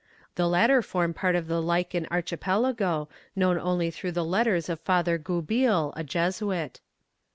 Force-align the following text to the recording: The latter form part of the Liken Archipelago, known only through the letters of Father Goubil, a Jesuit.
The 0.33 0.47
latter 0.47 0.81
form 0.81 1.13
part 1.13 1.35
of 1.35 1.45
the 1.45 1.61
Liken 1.61 2.07
Archipelago, 2.09 3.07
known 3.35 3.59
only 3.59 3.91
through 3.91 4.13
the 4.13 4.25
letters 4.25 4.67
of 4.67 4.79
Father 4.79 5.19
Goubil, 5.19 5.93
a 5.95 6.03
Jesuit. 6.03 6.81